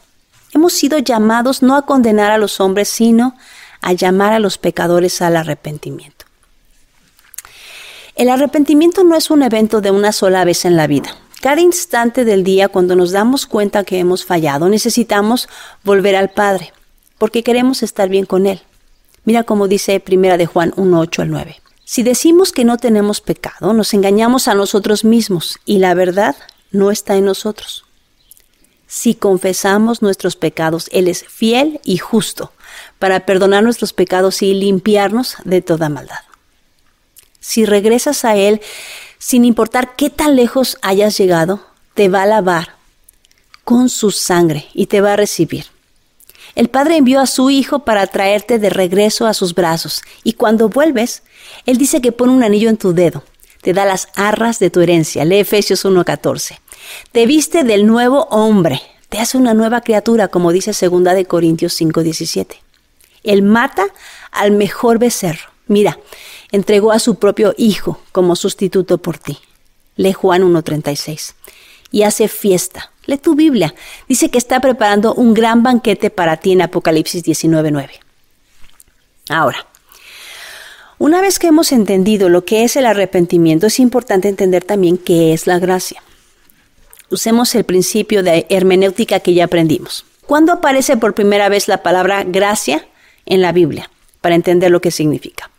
Hemos 0.52 0.72
sido 0.72 0.98
llamados 0.98 1.62
no 1.62 1.76
a 1.76 1.84
condenar 1.84 2.32
a 2.32 2.38
los 2.38 2.58
hombres, 2.58 2.88
sino 2.88 3.36
a 3.82 3.92
llamar 3.92 4.32
a 4.32 4.38
los 4.38 4.56
pecadores 4.56 5.20
al 5.20 5.36
arrepentimiento. 5.36 6.24
El 8.16 8.30
arrepentimiento 8.30 9.04
no 9.04 9.14
es 9.14 9.30
un 9.30 9.42
evento 9.42 9.80
de 9.80 9.90
una 9.90 10.12
sola 10.12 10.44
vez 10.44 10.64
en 10.64 10.76
la 10.76 10.86
vida. 10.86 11.14
Cada 11.42 11.60
instante 11.60 12.24
del 12.24 12.44
día, 12.44 12.68
cuando 12.68 12.96
nos 12.96 13.12
damos 13.12 13.44
cuenta 13.44 13.84
que 13.84 13.98
hemos 13.98 14.24
fallado, 14.24 14.68
necesitamos 14.70 15.48
volver 15.82 16.16
al 16.16 16.30
Padre, 16.30 16.72
porque 17.18 17.42
queremos 17.42 17.82
estar 17.82 18.08
bien 18.08 18.24
con 18.24 18.46
Él. 18.46 18.62
Mira 19.24 19.42
cómo 19.42 19.68
dice 19.68 20.00
Primera 20.00 20.38
de 20.38 20.46
Juan 20.46 20.72
1, 20.76 20.98
8 20.98 21.22
al 21.22 21.30
9. 21.30 21.56
Si 21.84 22.02
decimos 22.02 22.52
que 22.52 22.64
no 22.64 22.78
tenemos 22.78 23.20
pecado, 23.20 23.74
nos 23.74 23.92
engañamos 23.92 24.48
a 24.48 24.54
nosotros 24.54 25.04
mismos 25.04 25.58
y 25.66 25.78
la 25.78 25.92
verdad 25.92 26.34
no 26.74 26.90
está 26.90 27.16
en 27.16 27.24
nosotros. 27.24 27.84
Si 28.86 29.14
confesamos 29.14 30.02
nuestros 30.02 30.36
pecados, 30.36 30.88
Él 30.92 31.08
es 31.08 31.24
fiel 31.24 31.80
y 31.84 31.96
justo 31.96 32.52
para 32.98 33.26
perdonar 33.26 33.62
nuestros 33.62 33.92
pecados 33.92 34.42
y 34.42 34.54
limpiarnos 34.54 35.36
de 35.44 35.62
toda 35.62 35.88
maldad. 35.88 36.20
Si 37.40 37.64
regresas 37.64 38.24
a 38.24 38.36
Él, 38.36 38.60
sin 39.18 39.44
importar 39.44 39.96
qué 39.96 40.10
tan 40.10 40.36
lejos 40.36 40.78
hayas 40.82 41.16
llegado, 41.16 41.66
te 41.94 42.08
va 42.08 42.22
a 42.22 42.26
lavar 42.26 42.76
con 43.64 43.88
su 43.88 44.10
sangre 44.10 44.66
y 44.74 44.86
te 44.86 45.00
va 45.00 45.14
a 45.14 45.16
recibir. 45.16 45.66
El 46.54 46.68
Padre 46.68 46.96
envió 46.96 47.20
a 47.20 47.26
su 47.26 47.50
Hijo 47.50 47.80
para 47.80 48.06
traerte 48.06 48.58
de 48.58 48.70
regreso 48.70 49.26
a 49.26 49.34
sus 49.34 49.54
brazos, 49.54 50.02
y 50.22 50.34
cuando 50.34 50.68
vuelves, 50.68 51.22
Él 51.66 51.78
dice 51.78 52.00
que 52.00 52.12
pone 52.12 52.32
un 52.32 52.44
anillo 52.44 52.68
en 52.68 52.76
tu 52.76 52.92
dedo, 52.92 53.24
te 53.62 53.72
da 53.72 53.84
las 53.86 54.08
arras 54.14 54.58
de 54.58 54.70
tu 54.70 54.80
herencia. 54.80 55.24
Lee 55.24 55.40
Efesios 55.40 55.84
1.14. 55.84 56.58
Te 57.12 57.26
viste 57.26 57.64
del 57.64 57.86
nuevo 57.86 58.24
hombre, 58.30 58.80
te 59.08 59.20
hace 59.20 59.38
una 59.38 59.54
nueva 59.54 59.80
criatura, 59.82 60.28
como 60.28 60.50
dice 60.50 60.72
2 60.72 61.04
de 61.04 61.24
Corintios 61.24 61.80
5.17. 61.80 62.56
Él 63.22 63.42
mata 63.42 63.86
al 64.32 64.50
mejor 64.50 64.98
becerro. 64.98 65.50
Mira, 65.66 65.98
entregó 66.50 66.92
a 66.92 66.98
su 66.98 67.14
propio 67.14 67.54
hijo 67.56 68.00
como 68.12 68.36
sustituto 68.36 68.98
por 68.98 69.18
ti. 69.18 69.38
Lee 69.96 70.12
Juan 70.12 70.42
1.36. 70.42 71.34
Y 71.90 72.02
hace 72.02 72.26
fiesta. 72.28 72.90
Lee 73.06 73.18
tu 73.18 73.36
Biblia. 73.36 73.74
Dice 74.08 74.30
que 74.30 74.38
está 74.38 74.60
preparando 74.60 75.14
un 75.14 75.32
gran 75.32 75.62
banquete 75.62 76.10
para 76.10 76.36
ti 76.38 76.52
en 76.52 76.62
Apocalipsis 76.62 77.24
19.9. 77.24 77.88
Ahora, 79.28 79.66
una 80.98 81.20
vez 81.20 81.38
que 81.38 81.46
hemos 81.46 81.70
entendido 81.70 82.28
lo 82.28 82.44
que 82.44 82.64
es 82.64 82.76
el 82.76 82.84
arrepentimiento, 82.84 83.68
es 83.68 83.78
importante 83.78 84.28
entender 84.28 84.64
también 84.64 84.98
qué 84.98 85.32
es 85.32 85.46
la 85.46 85.58
gracia 85.58 86.02
usemos 87.14 87.54
el 87.54 87.64
principio 87.64 88.22
de 88.22 88.46
hermenéutica 88.50 89.20
que 89.20 89.34
ya 89.34 89.44
aprendimos. 89.44 90.04
¿Cuándo 90.26 90.52
aparece 90.52 90.96
por 90.96 91.14
primera 91.14 91.48
vez 91.48 91.68
la 91.68 91.82
palabra 91.82 92.24
gracia 92.24 92.86
en 93.24 93.40
la 93.40 93.52
Biblia? 93.52 93.90
Para 94.20 94.34
entender 94.34 94.70
lo 94.70 94.80
que 94.80 94.90
significa. 94.90 95.50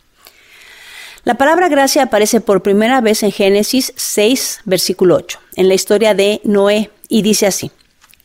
La 1.24 1.36
palabra 1.36 1.70
gracia 1.70 2.04
aparece 2.04 2.42
por 2.42 2.62
primera 2.62 3.02
vez 3.02 3.24
en 3.24 3.32
Génesis 3.32 3.94
6, 3.96 4.62
versículo 4.66 5.16
8, 5.16 5.40
en 5.56 5.68
la 5.68 5.74
historia 5.74 6.14
de 6.14 6.42
Noé, 6.44 6.92
y 7.08 7.22
dice 7.22 7.48
así, 7.48 7.72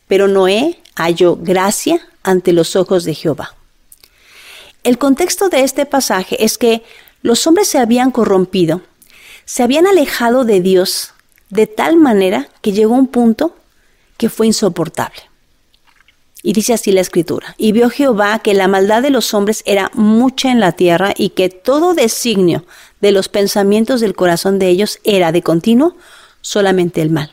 pero 0.06 0.28
Noé 0.28 0.80
halló 0.96 1.36
gracia 1.36 2.00
ante 2.22 2.52
los 2.52 2.76
ojos 2.76 3.04
de 3.04 3.14
Jehová. 3.14 3.54
El 4.82 4.98
contexto 4.98 5.48
de 5.48 5.62
este 5.62 5.86
pasaje 5.86 6.44
es 6.44 6.58
que 6.58 6.82
los 7.22 7.46
hombres 7.46 7.68
se 7.68 7.78
habían 7.78 8.10
corrompido, 8.10 8.82
se 9.44 9.62
habían 9.62 9.86
alejado 9.86 10.44
de 10.44 10.60
Dios 10.60 11.14
de 11.50 11.66
tal 11.66 11.96
manera 11.96 12.48
que 12.62 12.72
llegó 12.72 12.94
un 12.94 13.08
punto 13.08 13.56
que 14.16 14.30
fue 14.30 14.46
insoportable. 14.46 15.20
Y 16.42 16.54
dice 16.54 16.72
así 16.72 16.90
la 16.92 17.02
escritura, 17.02 17.54
y 17.58 17.72
vio 17.72 17.90
Jehová 17.90 18.38
que 18.38 18.54
la 18.54 18.66
maldad 18.66 19.02
de 19.02 19.10
los 19.10 19.34
hombres 19.34 19.62
era 19.66 19.90
mucha 19.92 20.50
en 20.50 20.60
la 20.60 20.72
tierra 20.72 21.12
y 21.14 21.30
que 21.30 21.50
todo 21.50 21.92
designio 21.92 22.64
de 23.02 23.12
los 23.12 23.28
pensamientos 23.28 24.00
del 24.00 24.14
corazón 24.14 24.58
de 24.58 24.68
ellos 24.68 25.00
era 25.04 25.32
de 25.32 25.42
continuo 25.42 25.96
solamente 26.40 27.02
el 27.02 27.10
mal. 27.10 27.32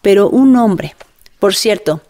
Pero 0.00 0.28
un 0.28 0.56
hombre, 0.56 0.96
por 1.38 1.54
cierto, 1.54 2.00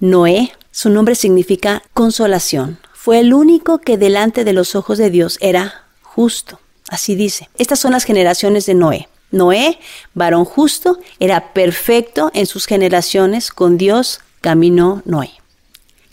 Noé, 0.00 0.52
su 0.70 0.90
nombre 0.90 1.14
significa 1.14 1.82
consolación, 1.94 2.78
fue 2.92 3.20
el 3.20 3.32
único 3.32 3.78
que 3.78 3.96
delante 3.96 4.44
de 4.44 4.52
los 4.52 4.74
ojos 4.74 4.98
de 4.98 5.08
Dios 5.08 5.38
era 5.40 5.84
justo. 6.02 6.60
Así 6.88 7.14
dice. 7.14 7.48
Estas 7.56 7.78
son 7.78 7.92
las 7.92 8.04
generaciones 8.04 8.66
de 8.66 8.74
Noé. 8.74 9.08
Noé, 9.30 9.78
varón 10.14 10.44
justo, 10.44 10.98
era 11.20 11.52
perfecto 11.52 12.30
en 12.34 12.46
sus 12.46 12.66
generaciones, 12.66 13.50
con 13.50 13.76
Dios 13.76 14.20
caminó 14.40 15.02
Noé. 15.04 15.30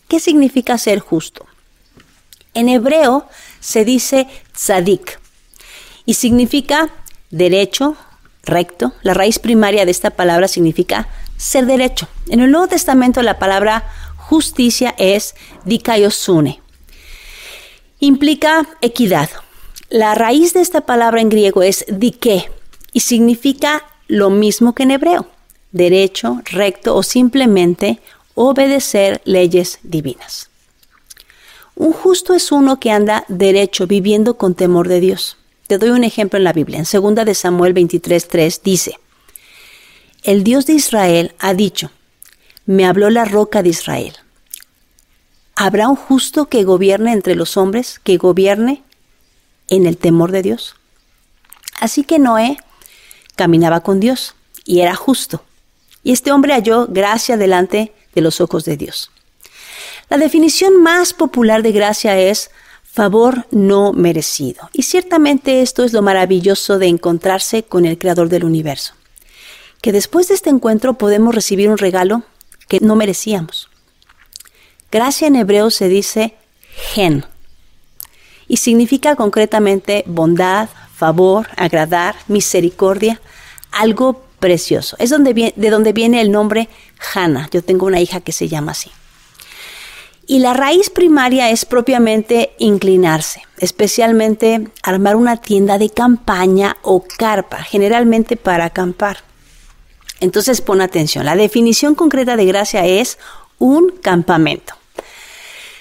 ¿Qué 0.07 0.19
significa 0.19 0.77
ser 0.77 1.00
justo? 1.00 1.45
En 2.53 2.69
hebreo 2.69 3.27
se 3.60 3.86
dice 3.86 4.27
tzadik 4.53 5.19
y 6.05 6.15
significa 6.15 6.89
derecho, 7.31 7.98
recto. 8.43 8.93
La 9.01 9.13
raíz 9.13 9.39
primaria 9.39 9.86
de 9.86 9.91
esta 9.91 10.12
palabra 10.12 10.48
significa 10.48 11.07
ser 11.38 11.65
derecho. 11.65 12.07
En 12.29 12.39
el 12.39 12.51
Nuevo 12.51 12.67
Testamento 12.67 13.22
la 13.22 13.39
palabra 13.39 13.89
justicia 14.17 14.93
es 14.98 15.36
dikaiosune. 15.65 16.62
Implica 18.00 18.67
equidad. 18.81 19.29
La 19.89 20.15
raíz 20.15 20.53
de 20.53 20.62
esta 20.62 20.81
palabra 20.81 21.22
en 21.22 21.29
griego 21.29 21.63
es 21.63 21.86
dike 21.88 22.50
y 22.96 23.02
significa 23.02 23.84
lo 24.08 24.30
mismo 24.30 24.74
que 24.74 24.84
en 24.84 24.92
hebreo, 24.92 25.28
derecho, 25.74 26.42
recto 26.46 26.96
o 26.96 27.04
simplemente 27.04 28.00
obedecer 28.36 29.22
leyes 29.25 29.80
divinas. 29.84 30.50
Un 31.75 31.92
justo 31.92 32.34
es 32.34 32.54
uno 32.54 32.80
que 32.80 32.92
anda 32.92 33.25
derecho, 33.28 33.86
viviendo 33.86 34.38
con 34.38 34.56
temor 34.56 34.88
de 34.88 35.02
Dios. 35.02 35.36
Te 35.68 35.78
doy 35.78 35.90
un 35.90 36.06
ejemplo 36.06 36.38
en 36.38 36.46
la 36.46 36.54
Biblia. 36.54 36.80
En 36.80 36.86
2 36.86 37.25
de 37.25 37.36
Samuel 37.36 37.74
23:3 37.74 38.62
dice: 38.64 38.98
El 40.24 40.46
Dios 40.46 40.66
de 40.66 40.74
Israel 40.74 41.36
ha 41.40 41.54
dicho: 41.54 41.92
Me 42.66 42.86
habló 42.86 43.10
la 43.10 43.25
roca 43.25 43.62
de 43.62 43.70
Israel. 43.70 44.14
¿Habrá 45.58 45.90
un 45.90 45.98
justo 45.98 46.46
que 46.46 46.64
gobierne 46.64 47.12
entre 47.12 47.36
los 47.36 47.58
hombres, 47.58 48.00
que 48.02 48.16
gobierne 48.16 48.84
en 49.68 49.86
el 49.86 49.98
temor 49.98 50.32
de 50.32 50.44
Dios? 50.44 50.78
Así 51.82 52.06
que 52.06 52.20
Noé 52.20 52.58
caminaba 53.36 53.82
con 53.82 54.00
Dios 54.00 54.36
y 54.65 54.82
era 54.82 54.96
justo. 54.96 55.44
Y 56.04 56.12
este 56.12 56.32
hombre 56.32 56.54
halló 56.54 56.88
gracia 56.88 57.38
delante 57.38 57.94
de 58.13 58.22
los 58.22 58.42
ojos 58.42 58.65
de 58.65 58.77
Dios. 58.77 59.12
La 60.10 60.18
definición 60.18 60.82
más 60.82 61.13
popular 61.13 61.63
de 61.63 61.72
gracia 61.72 62.18
es 62.20 62.51
favor 62.84 63.46
no 63.51 63.92
merecido. 63.92 64.70
Y 64.72 64.84
ciertamente 64.84 65.62
esto 65.62 65.84
es 65.84 65.94
lo 65.94 66.01
maravilloso 66.01 66.80
de 66.80 66.88
encontrarse 66.88 67.63
con 67.63 67.86
el 67.86 67.98
Creador 67.98 68.30
del 68.30 68.46
universo. 68.46 68.94
Que 69.82 69.92
después 69.92 70.27
de 70.27 70.36
este 70.36 70.50
encuentro 70.50 70.94
podemos 70.94 71.36
recibir 71.36 71.70
un 71.70 71.77
regalo 71.77 72.24
que 72.68 72.80
no 72.80 72.96
merecíamos. 72.96 73.70
Gracia 74.92 75.27
en 75.27 75.36
hebreo 75.36 75.72
se 75.72 75.89
dice 75.89 76.36
gen 76.94 77.25
y 78.48 78.58
significa 78.58 79.15
concretamente 79.15 80.04
bondad, 80.08 80.70
favor, 80.96 81.48
agradar, 81.58 82.16
misericordia, 82.28 83.22
algo 83.72 84.24
precioso. 84.40 84.96
Es 85.00 85.10
donde 85.10 85.54
de 85.56 85.70
donde 85.70 85.94
viene 85.94 86.22
el 86.22 86.32
nombre 86.32 86.70
Hannah. 87.14 87.50
Yo 87.52 87.64
tengo 87.64 87.86
una 87.86 88.00
hija 88.00 88.22
que 88.22 88.32
se 88.32 88.48
llama 88.48 88.72
así. 88.72 88.92
Y 90.28 90.40
la 90.40 90.54
raíz 90.54 90.90
primaria 90.90 91.52
es 91.52 91.66
propiamente 91.66 92.56
inclinarse, 92.58 93.44
especialmente 93.60 94.68
armar 94.82 95.16
una 95.16 95.38
tienda 95.38 95.78
de 95.78 95.92
campaña 95.92 96.78
o 96.82 97.04
carpa, 97.18 97.62
generalmente 97.62 98.36
para 98.36 98.66
acampar. 98.66 99.18
Entonces 100.20 100.62
pon 100.62 100.82
atención, 100.82 101.25
la 101.25 101.36
definición 101.36 101.94
concreta 101.94 102.36
de 102.38 102.46
gracia 102.46 102.86
es 102.86 103.20
un 103.60 103.90
campamento. 104.02 104.74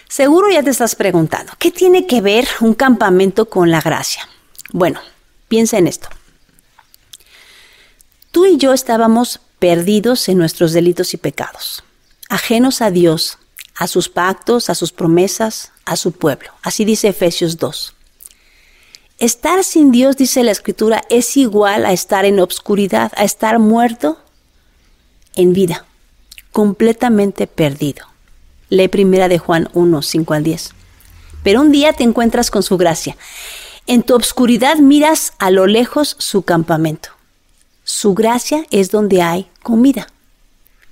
Seguro 0.09 0.50
ya 0.50 0.62
te 0.62 0.71
estás 0.71 0.94
preguntando, 0.94 1.52
¿qué 1.59 1.71
tiene 1.71 2.06
que 2.06 2.21
ver 2.21 2.47
un 2.61 2.75
campamento 2.75 3.49
con 3.49 3.71
la 3.71 3.80
gracia? 3.80 4.28
Bueno, 4.75 4.99
piensa 5.47 5.78
en 5.78 5.87
esto. 5.87 6.09
Tú 8.33 8.45
y 8.45 8.57
yo 8.57 8.73
estábamos 8.73 9.38
perdidos 9.61 10.28
en 10.28 10.37
nuestros 10.37 10.73
delitos 10.73 11.14
y 11.14 11.16
pecados, 11.16 11.85
ajenos 12.28 12.83
a 12.83 12.90
Dios, 12.90 13.38
a 13.76 13.87
sus 13.87 14.09
pactos, 14.09 14.71
a 14.71 14.75
sus 14.75 14.90
promesas, 14.90 15.71
a 15.85 15.95
su 15.95 16.11
pueblo. 16.11 16.50
Así 16.61 16.85
dice 16.85 17.07
Efesios 17.07 17.57
2. 17.59 17.95
Estar 19.19 19.62
sin 19.62 19.93
Dios, 19.93 20.16
dice 20.16 20.43
la 20.43 20.50
Escritura, 20.50 21.04
es 21.09 21.37
igual 21.37 21.87
a 21.87 21.93
estar 21.93 22.25
en 22.25 22.40
obscuridad, 22.40 23.12
a 23.14 23.23
estar 23.23 23.61
muerto 23.61 24.19
en 25.37 25.52
vida, 25.52 25.87
completamente 26.50 27.47
perdido. 27.47 28.09
Lee 28.71 28.88
primera 28.88 29.28
de 29.28 29.38
Juan 29.38 29.69
1, 29.73 30.02
5 30.02 30.35
al 30.35 30.43
10. 30.43 30.71
Pero 31.45 31.61
un 31.61 31.71
día 31.71 31.93
te 31.93 32.02
encuentras 32.02 32.50
con 32.50 32.64
su 32.64 32.76
gracia. 32.76 33.16
En 33.86 34.02
tu 34.02 34.14
obscuridad 34.14 34.78
miras 34.78 35.34
a 35.38 35.50
lo 35.50 35.66
lejos 35.66 36.16
su 36.18 36.40
campamento. 36.40 37.10
Su 37.84 38.14
gracia 38.14 38.64
es 38.70 38.90
donde 38.90 39.20
hay 39.20 39.50
comida. 39.62 40.06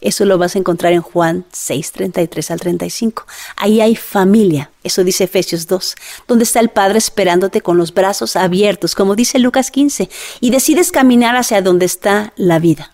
Eso 0.02 0.26
lo 0.26 0.36
vas 0.36 0.56
a 0.56 0.58
encontrar 0.58 0.92
en 0.92 1.00
Juan 1.00 1.46
6, 1.52 1.92
33 1.92 2.50
al 2.50 2.60
35. 2.60 3.26
Ahí 3.56 3.80
hay 3.80 3.96
familia, 3.96 4.70
eso 4.84 5.04
dice 5.04 5.24
Efesios 5.24 5.68
2, 5.68 5.94
donde 6.28 6.44
está 6.44 6.60
el 6.60 6.68
Padre 6.68 6.98
esperándote 6.98 7.62
con 7.62 7.78
los 7.78 7.94
brazos 7.94 8.36
abiertos, 8.36 8.94
como 8.94 9.14
dice 9.14 9.38
Lucas 9.38 9.70
15, 9.70 10.10
y 10.40 10.50
decides 10.50 10.92
caminar 10.92 11.34
hacia 11.36 11.62
donde 11.62 11.86
está 11.86 12.34
la 12.36 12.58
vida. 12.58 12.92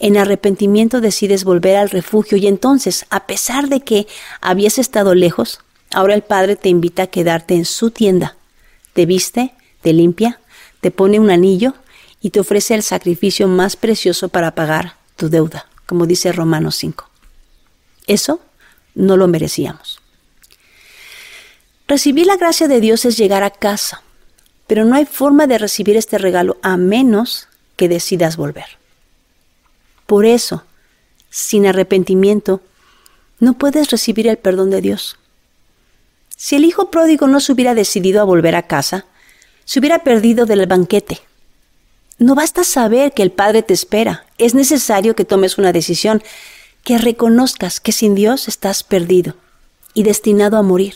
En 0.00 0.16
arrepentimiento 0.16 1.00
decides 1.00 1.44
volver 1.44 1.76
al 1.76 1.90
refugio 1.90 2.38
y 2.38 2.48
entonces, 2.48 3.06
a 3.10 3.26
pesar 3.26 3.68
de 3.68 3.82
que 3.82 4.08
habías 4.40 4.78
estado 4.78 5.14
lejos, 5.14 5.60
ahora 5.92 6.14
el 6.14 6.22
Padre 6.22 6.56
te 6.56 6.70
invita 6.70 7.04
a 7.04 7.06
quedarte 7.08 7.54
en 7.54 7.66
su 7.66 7.92
tienda. 7.92 8.36
Te 8.92 9.06
viste, 9.06 9.52
te 9.82 9.92
limpia, 9.92 10.40
te 10.80 10.90
pone 10.90 11.20
un 11.20 11.30
anillo 11.30 11.74
y 12.20 12.30
te 12.30 12.40
ofrece 12.40 12.74
el 12.74 12.82
sacrificio 12.82 13.48
más 13.48 13.76
precioso 13.76 14.28
para 14.28 14.54
pagar 14.54 14.96
tu 15.16 15.28
deuda, 15.28 15.66
como 15.86 16.06
dice 16.06 16.32
Romanos 16.32 16.76
5. 16.76 17.08
Eso 18.06 18.40
no 18.94 19.16
lo 19.16 19.28
merecíamos. 19.28 20.00
Recibir 21.86 22.26
la 22.26 22.36
gracia 22.36 22.68
de 22.68 22.80
Dios 22.80 23.04
es 23.04 23.16
llegar 23.16 23.42
a 23.42 23.50
casa, 23.50 24.02
pero 24.66 24.84
no 24.84 24.94
hay 24.94 25.04
forma 25.04 25.46
de 25.46 25.58
recibir 25.58 25.96
este 25.96 26.18
regalo 26.18 26.58
a 26.62 26.76
menos 26.76 27.48
que 27.76 27.88
decidas 27.88 28.36
volver. 28.36 28.78
Por 30.06 30.26
eso, 30.26 30.64
sin 31.30 31.66
arrepentimiento, 31.66 32.60
no 33.38 33.54
puedes 33.54 33.90
recibir 33.90 34.28
el 34.28 34.38
perdón 34.38 34.70
de 34.70 34.80
Dios. 34.80 35.19
Si 36.42 36.56
el 36.56 36.64
hijo 36.64 36.90
pródigo 36.90 37.26
no 37.26 37.38
se 37.38 37.52
hubiera 37.52 37.74
decidido 37.74 38.22
a 38.22 38.24
volver 38.24 38.56
a 38.56 38.62
casa, 38.62 39.04
se 39.66 39.78
hubiera 39.78 40.04
perdido 40.04 40.46
del 40.46 40.66
banquete, 40.66 41.20
no 42.16 42.34
basta 42.34 42.64
saber 42.64 43.12
que 43.12 43.22
el 43.22 43.30
Padre 43.30 43.62
te 43.62 43.74
espera, 43.74 44.24
es 44.38 44.54
necesario 44.54 45.14
que 45.14 45.26
tomes 45.26 45.58
una 45.58 45.74
decisión, 45.74 46.22
que 46.82 46.96
reconozcas 46.96 47.78
que 47.78 47.92
sin 47.92 48.14
Dios 48.14 48.48
estás 48.48 48.84
perdido 48.84 49.36
y 49.92 50.02
destinado 50.02 50.56
a 50.56 50.62
morir. 50.62 50.94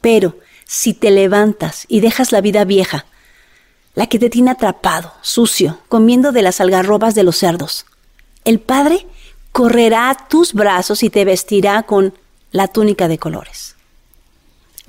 Pero 0.00 0.38
si 0.64 0.94
te 0.94 1.10
levantas 1.10 1.84
y 1.88 1.98
dejas 1.98 2.30
la 2.30 2.40
vida 2.40 2.64
vieja, 2.64 3.06
la 3.96 4.06
que 4.06 4.20
te 4.20 4.30
tiene 4.30 4.52
atrapado, 4.52 5.12
sucio, 5.22 5.80
comiendo 5.88 6.30
de 6.30 6.42
las 6.42 6.60
algarrobas 6.60 7.16
de 7.16 7.24
los 7.24 7.36
cerdos, 7.36 7.84
el 8.44 8.60
Padre 8.60 9.08
correrá 9.50 10.08
a 10.08 10.28
tus 10.28 10.54
brazos 10.54 11.02
y 11.02 11.10
te 11.10 11.24
vestirá 11.24 11.82
con 11.82 12.14
la 12.52 12.68
túnica 12.68 13.08
de 13.08 13.18
colores. 13.18 13.74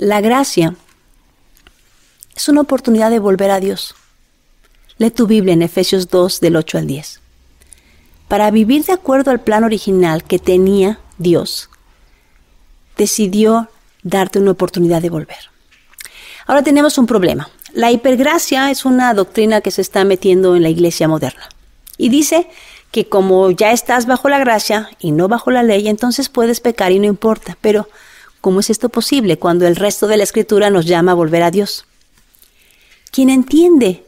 La 0.01 0.19
gracia 0.19 0.73
es 2.35 2.49
una 2.49 2.61
oportunidad 2.61 3.11
de 3.11 3.19
volver 3.19 3.51
a 3.51 3.59
Dios 3.59 3.93
Lee 4.97 5.11
tu 5.11 5.27
Biblia 5.27 5.53
en 5.53 5.61
Efesios 5.61 6.09
2 6.09 6.39
del 6.39 6.55
8 6.55 6.79
al 6.79 6.87
10. 6.87 7.19
Para 8.27 8.49
vivir 8.49 8.83
de 8.83 8.93
acuerdo 8.93 9.29
al 9.29 9.41
plan 9.41 9.63
original 9.63 10.23
que 10.23 10.39
tenía 10.39 10.99
Dios, 11.19 11.69
decidió 12.97 13.69
darte 14.01 14.39
una 14.39 14.49
oportunidad 14.49 15.03
de 15.03 15.11
volver. 15.11 15.51
Ahora 16.47 16.63
tenemos 16.63 16.97
un 16.97 17.05
problema. 17.05 17.51
La 17.71 17.91
hipergracia 17.91 18.71
es 18.71 18.85
una 18.85 19.13
doctrina 19.13 19.61
que 19.61 19.69
se 19.69 19.83
está 19.83 20.03
metiendo 20.03 20.55
en 20.55 20.63
la 20.63 20.69
iglesia 20.69 21.07
moderna. 21.07 21.47
Y 21.99 22.09
dice 22.09 22.47
que 22.89 23.07
como 23.07 23.51
ya 23.51 23.71
estás 23.71 24.07
bajo 24.07 24.29
la 24.29 24.39
gracia 24.39 24.89
y 24.99 25.11
no 25.11 25.27
bajo 25.27 25.51
la 25.51 25.61
ley, 25.61 25.87
entonces 25.87 26.27
puedes 26.27 26.59
pecar 26.59 26.91
y 26.91 26.97
no 26.97 27.05
importa. 27.05 27.55
Pero, 27.61 27.87
¿cómo 28.41 28.59
es 28.59 28.69
esto 28.69 28.89
posible 28.89 29.37
cuando 29.37 29.67
el 29.67 29.75
resto 29.75 30.07
de 30.07 30.17
la 30.17 30.23
escritura 30.23 30.69
nos 30.69 30.85
llama 30.85 31.13
a 31.13 31.15
volver 31.15 31.43
a 31.43 31.51
Dios? 31.51 31.85
Quien 33.11 33.29
entiende 33.29 34.03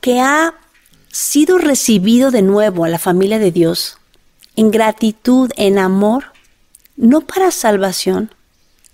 que 0.00 0.20
ha 0.20 0.54
sido 1.10 1.58
recibido 1.58 2.30
de 2.30 2.42
nuevo 2.42 2.84
a 2.84 2.88
la 2.88 2.98
familia 2.98 3.38
de 3.38 3.50
Dios 3.50 3.98
en 4.56 4.70
gratitud, 4.70 5.50
en 5.56 5.78
amor, 5.78 6.24
no 6.96 7.22
para 7.22 7.50
salvación, 7.50 8.34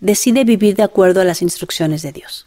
decide 0.01 0.45
vivir 0.45 0.77
de 0.77 0.85
acuerdo 0.85 1.21
a 1.21 1.25
las 1.25 1.43
instrucciones 1.43 2.03
de 2.03 2.13
Dios. 2.13 2.47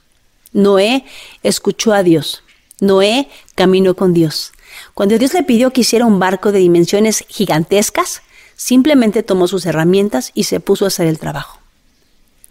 Noé 0.53 1.05
escuchó 1.43 1.93
a 1.93 2.03
Dios. 2.03 2.43
Noé 2.79 3.29
caminó 3.55 3.95
con 3.95 4.13
Dios. 4.13 4.53
Cuando 4.93 5.17
Dios 5.17 5.33
le 5.33 5.43
pidió 5.43 5.71
que 5.71 5.81
hiciera 5.81 6.05
un 6.05 6.19
barco 6.19 6.51
de 6.51 6.60
dimensiones 6.60 7.25
gigantescas, 7.27 8.21
simplemente 8.55 9.24
tomó 9.24 9.48
sus 9.48 9.65
herramientas 9.65 10.31
y 10.33 10.45
se 10.45 10.60
puso 10.60 10.86
a 10.86 10.89
hacer 10.89 11.07
el 11.07 11.19
trabajo. 11.19 11.61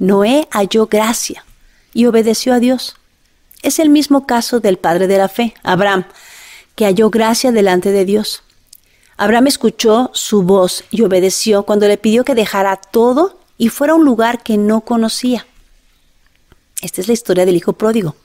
Noé 0.01 0.49
halló 0.51 0.87
gracia 0.87 1.45
y 1.93 2.07
obedeció 2.07 2.55
a 2.55 2.59
Dios. 2.59 2.97
Es 3.63 3.79
el 3.79 3.91
mismo 3.91 4.27
caso 4.27 4.59
del 4.59 4.79
padre 4.79 5.07
de 5.07 5.19
la 5.19 5.29
fe, 5.29 5.53
Abraham, 5.63 6.07
que 6.75 6.87
halló 6.87 7.11
gracia 7.11 7.53
delante 7.53 7.93
de 7.93 8.07
Dios. 8.07 8.43
Abraham 9.19 9.49
escuchó 9.49 10.11
su 10.15 10.43
voz 10.43 10.85
y 10.91 11.03
obedeció 11.03 11.65
cuando 11.65 11.87
le 11.87 11.99
pidió 11.99 12.25
que 12.25 12.35
dejara 12.35 12.77
todo 12.77 13.39
y 13.59 13.69
fuera 13.69 13.93
a 13.93 13.97
un 13.97 14.07
lugar 14.07 14.43
que 14.43 14.57
no 14.57 14.81
conocía. 14.81 15.47
Esta 16.81 17.03
es 17.03 17.07
la 17.07 17.13
historia 17.13 17.45
del 17.45 17.57
hijo 17.57 17.75
pródigo. 17.75 18.17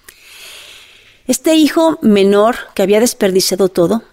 Este 1.28 1.56
hijo 1.56 2.00
menor 2.02 2.56
que 2.74 2.84
había 2.84 3.02
desperdiciado 3.02 3.68
todo, 3.68 4.04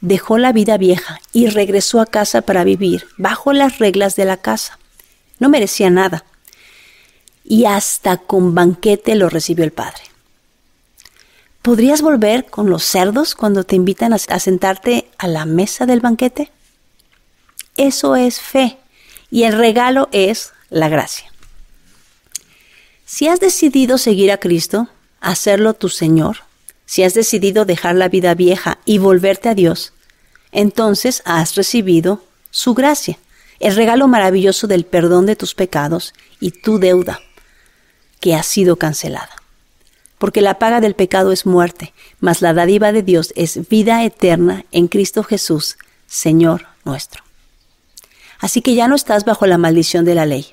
dejó 0.00 0.36
la 0.38 0.52
vida 0.52 0.78
vieja 0.78 1.20
y 1.32 1.46
regresó 1.46 2.00
a 2.00 2.06
casa 2.06 2.42
para 2.42 2.64
vivir 2.64 3.06
bajo 3.18 3.52
las 3.52 3.78
reglas 3.78 4.16
de 4.16 4.24
la 4.24 4.38
casa. 4.38 4.80
No 5.38 5.48
merecía 5.48 5.90
nada. 5.90 6.24
Y 7.44 7.66
hasta 7.66 8.16
con 8.16 8.54
banquete 8.54 9.14
lo 9.14 9.28
recibió 9.28 9.64
el 9.64 9.72
padre. 9.72 10.02
¿Podrías 11.64 12.02
volver 12.02 12.44
con 12.44 12.68
los 12.68 12.84
cerdos 12.84 13.34
cuando 13.34 13.64
te 13.64 13.74
invitan 13.74 14.12
a, 14.12 14.18
sentarte 14.18 15.08
a 15.16 15.26
la 15.26 15.46
mesa 15.46 15.86
del 15.86 16.00
banquete? 16.00 16.50
Eso 17.76 18.16
es 18.16 18.40
fe 18.40 18.76
y 19.30 19.44
el 19.44 19.56
regalo 19.56 20.10
es 20.12 20.52
la 20.68 20.90
gracia. 20.90 21.32
Si 23.06 23.28
has 23.28 23.40
decidido 23.40 23.96
seguir 23.96 24.30
a 24.30 24.36
Cristo, 24.36 24.88
hacerlo 25.20 25.72
tu 25.72 25.88
Señor, 25.88 26.38
si 26.84 27.02
has 27.02 27.14
decidido 27.14 27.64
dejar 27.64 27.94
la 27.94 28.08
vida 28.08 28.34
vieja 28.34 28.78
y 28.84 28.98
volverte 28.98 29.48
a 29.48 29.54
Dios, 29.54 29.94
entonces 30.52 31.22
has 31.24 31.54
recibido 31.54 32.22
su 32.50 32.74
gracia, 32.74 33.18
el 33.58 33.74
regalo 33.74 34.06
maravilloso 34.06 34.66
del 34.66 34.84
perdón 34.84 35.26
de 35.26 35.36
tus 35.36 35.54
pecados 35.54 36.12
y 36.40 36.50
tu 36.50 36.78
deuda, 36.78 37.20
que 38.24 38.34
ha 38.34 38.42
sido 38.42 38.76
cancelada 38.76 39.44
porque 40.24 40.40
la 40.40 40.58
paga 40.58 40.80
del 40.80 40.94
pecado 40.94 41.32
es 41.32 41.44
muerte, 41.44 41.92
mas 42.18 42.40
la 42.40 42.54
dádiva 42.54 42.92
de 42.92 43.02
Dios 43.02 43.34
es 43.36 43.68
vida 43.68 44.02
eterna 44.04 44.64
en 44.72 44.88
Cristo 44.88 45.22
Jesús, 45.22 45.76
Señor 46.06 46.66
nuestro. 46.86 47.22
Así 48.38 48.62
que 48.62 48.74
ya 48.74 48.88
no 48.88 48.94
estás 48.94 49.26
bajo 49.26 49.46
la 49.46 49.58
maldición 49.58 50.06
de 50.06 50.14
la 50.14 50.24
ley, 50.24 50.46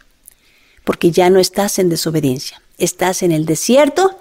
porque 0.83 1.11
ya 1.11 1.29
no 1.29 1.39
estás 1.39 1.79
en 1.79 1.87
desobediencia, 1.87 2.61
estás 2.79 3.23
en 3.23 3.31
el 3.31 3.45
desierto, 3.45 4.19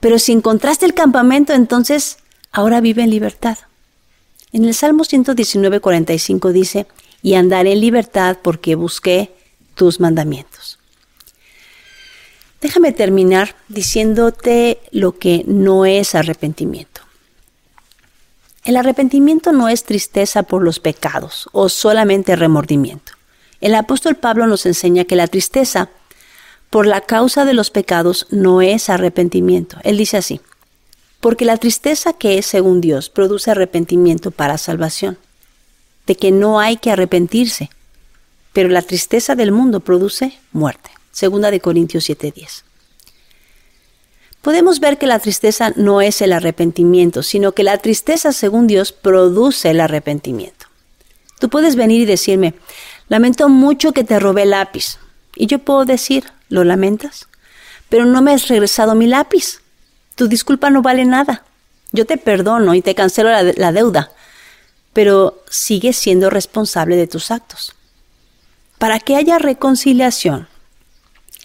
pero 0.00 0.18
si 0.18 0.32
encontraste 0.32 0.84
el 0.84 0.94
campamento, 0.94 1.52
entonces 1.52 2.18
ahora 2.50 2.80
vive 2.80 3.04
en 3.04 3.10
libertad. 3.10 3.58
En 4.52 4.64
el 4.64 4.74
Salmo 4.74 5.04
119, 5.04 5.78
45 5.78 6.50
dice, 6.50 6.88
y 7.22 7.34
andaré 7.34 7.74
en 7.74 7.80
libertad 7.82 8.38
porque 8.42 8.74
busqué 8.74 9.32
tus 9.76 10.00
mandamientos. 10.00 10.77
Déjame 12.60 12.92
terminar 12.92 13.54
diciéndote 13.68 14.80
lo 14.90 15.18
que 15.18 15.44
no 15.46 15.86
es 15.86 16.14
arrepentimiento. 16.14 17.02
El 18.64 18.76
arrepentimiento 18.76 19.52
no 19.52 19.68
es 19.68 19.84
tristeza 19.84 20.42
por 20.42 20.62
los 20.62 20.80
pecados 20.80 21.48
o 21.52 21.68
solamente 21.68 22.36
remordimiento. 22.36 23.12
El 23.60 23.74
apóstol 23.74 24.16
Pablo 24.16 24.46
nos 24.46 24.66
enseña 24.66 25.04
que 25.04 25.16
la 25.16 25.26
tristeza 25.26 25.88
por 26.68 26.86
la 26.86 27.00
causa 27.00 27.44
de 27.44 27.54
los 27.54 27.70
pecados 27.70 28.26
no 28.30 28.60
es 28.60 28.90
arrepentimiento. 28.90 29.78
Él 29.84 29.96
dice 29.96 30.16
así, 30.18 30.40
porque 31.20 31.44
la 31.44 31.56
tristeza 31.56 32.12
que 32.12 32.38
es 32.38 32.46
según 32.46 32.80
Dios 32.80 33.08
produce 33.08 33.50
arrepentimiento 33.50 34.30
para 34.30 34.58
salvación, 34.58 35.16
de 36.06 36.16
que 36.16 36.30
no 36.30 36.60
hay 36.60 36.76
que 36.76 36.90
arrepentirse, 36.90 37.70
pero 38.52 38.68
la 38.68 38.82
tristeza 38.82 39.34
del 39.34 39.52
mundo 39.52 39.80
produce 39.80 40.38
muerte. 40.52 40.90
Segunda 41.18 41.50
de 41.50 41.58
Corintios 41.58 42.04
7:10. 42.08 42.62
Podemos 44.40 44.78
ver 44.78 44.98
que 44.98 45.08
la 45.08 45.18
tristeza 45.18 45.72
no 45.74 46.00
es 46.00 46.22
el 46.22 46.32
arrepentimiento, 46.32 47.24
sino 47.24 47.50
que 47.50 47.64
la 47.64 47.76
tristeza, 47.78 48.30
según 48.32 48.68
Dios, 48.68 48.92
produce 48.92 49.70
el 49.70 49.80
arrepentimiento. 49.80 50.66
Tú 51.40 51.48
puedes 51.48 51.74
venir 51.74 52.02
y 52.02 52.04
decirme, 52.04 52.54
lamento 53.08 53.48
mucho 53.48 53.92
que 53.92 54.04
te 54.04 54.20
robé 54.20 54.44
el 54.44 54.50
lápiz. 54.50 54.98
Y 55.34 55.48
yo 55.48 55.58
puedo 55.58 55.84
decir, 55.84 56.22
¿lo 56.50 56.62
lamentas? 56.62 57.26
Pero 57.88 58.04
no 58.04 58.22
me 58.22 58.32
has 58.32 58.46
regresado 58.46 58.94
mi 58.94 59.08
lápiz. 59.08 59.60
Tu 60.14 60.28
disculpa 60.28 60.70
no 60.70 60.82
vale 60.82 61.04
nada. 61.04 61.42
Yo 61.90 62.06
te 62.06 62.16
perdono 62.16 62.74
y 62.74 62.80
te 62.80 62.94
cancelo 62.94 63.30
la, 63.30 63.42
la 63.42 63.72
deuda, 63.72 64.12
pero 64.92 65.42
sigues 65.50 65.96
siendo 65.96 66.30
responsable 66.30 66.94
de 66.94 67.08
tus 67.08 67.32
actos. 67.32 67.74
Para 68.78 69.00
que 69.00 69.16
haya 69.16 69.38
reconciliación, 69.38 70.46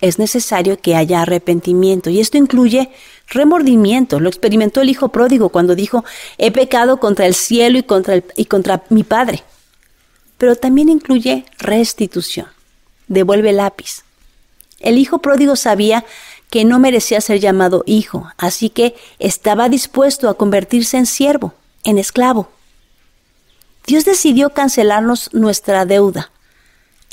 es 0.03 0.19
necesario 0.19 0.77
que 0.77 0.97
haya 0.97 1.21
arrepentimiento. 1.21 2.09
Y 2.09 2.19
esto 2.19 2.37
incluye 2.37 2.89
remordimiento. 3.29 4.19
Lo 4.19 4.27
experimentó 4.27 4.81
el 4.81 4.89
hijo 4.89 5.07
pródigo 5.07 5.47
cuando 5.47 5.75
dijo, 5.75 6.03
he 6.37 6.51
pecado 6.51 6.97
contra 6.97 7.25
el 7.25 7.33
cielo 7.33 7.77
y 7.77 7.83
contra, 7.83 8.21
y 8.35 8.45
contra 8.45 8.83
mi 8.89 9.03
padre. 9.03 9.43
Pero 10.37 10.57
también 10.57 10.89
incluye 10.89 11.45
restitución. 11.57 12.47
Devuelve 13.07 13.51
el 13.51 13.57
lápiz. 13.57 14.03
El 14.81 14.97
hijo 14.97 15.19
pródigo 15.19 15.55
sabía 15.55 16.03
que 16.49 16.65
no 16.65 16.79
merecía 16.79 17.21
ser 17.21 17.39
llamado 17.39 17.83
hijo, 17.85 18.29
así 18.37 18.69
que 18.69 18.95
estaba 19.19 19.69
dispuesto 19.69 20.27
a 20.27 20.33
convertirse 20.33 20.97
en 20.97 21.05
siervo, 21.05 21.53
en 21.85 21.97
esclavo. 21.97 22.49
Dios 23.87 24.03
decidió 24.03 24.49
cancelarnos 24.49 25.29
nuestra 25.31 25.85
deuda 25.85 26.32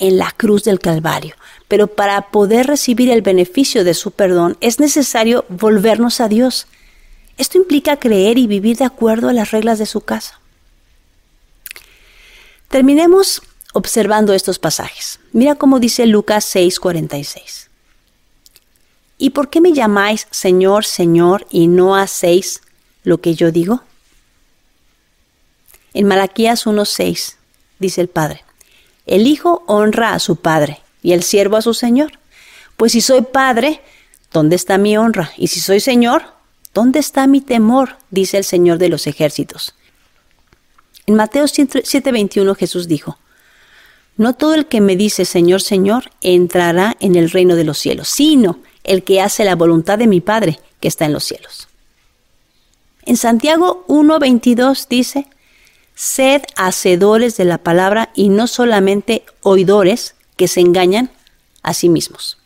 en 0.00 0.18
la 0.18 0.32
cruz 0.36 0.64
del 0.64 0.80
Calvario 0.80 1.36
pero 1.70 1.86
para 1.86 2.32
poder 2.32 2.66
recibir 2.66 3.10
el 3.10 3.22
beneficio 3.22 3.84
de 3.84 3.94
su 3.94 4.10
perdón 4.10 4.56
es 4.60 4.80
necesario 4.80 5.44
volvernos 5.48 6.20
a 6.20 6.26
Dios. 6.26 6.66
Esto 7.38 7.58
implica 7.58 7.96
creer 7.96 8.38
y 8.38 8.48
vivir 8.48 8.76
de 8.78 8.84
acuerdo 8.86 9.28
a 9.28 9.32
las 9.32 9.52
reglas 9.52 9.78
de 9.78 9.86
su 9.86 10.00
casa. 10.00 10.40
Terminemos 12.66 13.40
observando 13.72 14.34
estos 14.34 14.58
pasajes. 14.58 15.20
Mira 15.30 15.54
cómo 15.54 15.78
dice 15.78 16.06
Lucas 16.06 16.44
6:46. 16.44 17.68
¿Y 19.16 19.30
por 19.30 19.48
qué 19.48 19.60
me 19.60 19.72
llamáis 19.72 20.26
Señor, 20.32 20.84
Señor 20.84 21.46
y 21.50 21.68
no 21.68 21.94
hacéis 21.94 22.62
lo 23.04 23.20
que 23.20 23.36
yo 23.36 23.52
digo? 23.52 23.84
En 25.94 26.08
Malaquías 26.08 26.66
1:6 26.66 27.36
dice 27.78 28.00
el 28.00 28.08
Padre, 28.08 28.42
el 29.06 29.26
Hijo 29.26 29.64
honra 29.66 30.14
a 30.14 30.18
su 30.18 30.36
Padre 30.36 30.80
y 31.02 31.12
el 31.12 31.22
siervo 31.22 31.56
a 31.56 31.62
su 31.62 31.74
señor. 31.74 32.12
Pues 32.76 32.92
si 32.92 33.00
soy 33.00 33.22
padre, 33.22 33.82
¿dónde 34.32 34.56
está 34.56 34.78
mi 34.78 34.96
honra? 34.96 35.32
Y 35.36 35.48
si 35.48 35.60
soy 35.60 35.80
señor, 35.80 36.22
¿dónde 36.72 36.98
está 36.98 37.26
mi 37.26 37.40
temor? 37.40 37.96
dice 38.10 38.38
el 38.38 38.44
Señor 38.44 38.78
de 38.78 38.88
los 38.88 39.06
ejércitos. 39.06 39.74
En 41.06 41.14
Mateo 41.14 41.44
7:21 41.44 42.56
Jesús 42.56 42.88
dijo, 42.88 43.18
No 44.16 44.34
todo 44.34 44.54
el 44.54 44.66
que 44.66 44.80
me 44.80 44.96
dice 44.96 45.24
Señor, 45.24 45.60
Señor, 45.60 46.10
entrará 46.22 46.96
en 47.00 47.16
el 47.16 47.30
reino 47.30 47.56
de 47.56 47.64
los 47.64 47.78
cielos, 47.78 48.08
sino 48.08 48.60
el 48.84 49.02
que 49.02 49.20
hace 49.20 49.44
la 49.44 49.56
voluntad 49.56 49.98
de 49.98 50.06
mi 50.06 50.20
Padre 50.20 50.60
que 50.80 50.88
está 50.88 51.04
en 51.04 51.12
los 51.12 51.24
cielos. 51.24 51.68
En 53.04 53.16
Santiago 53.16 53.84
1:22 53.88 54.86
dice, 54.88 55.26
Sed 56.02 56.40
hacedores 56.56 57.36
de 57.36 57.44
la 57.44 57.58
palabra 57.58 58.08
y 58.14 58.30
no 58.30 58.46
solamente 58.46 59.22
oidores, 59.42 60.14
que 60.36 60.48
se 60.48 60.60
engañan 60.60 61.10
a 61.62 61.74
sí 61.74 61.90
mismos. 61.90 62.38